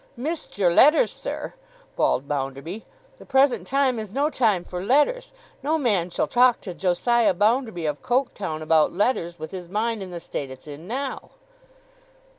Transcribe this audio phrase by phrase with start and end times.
[0.17, 1.53] 'Missed your letter, sir!'
[1.95, 2.85] bawled Bounderby.
[3.17, 5.31] 'The present time is no time for letters.
[5.61, 10.09] No man shall talk to Josiah Bounderby of Coketown about letters, with his mind in
[10.09, 11.29] the state it's in now.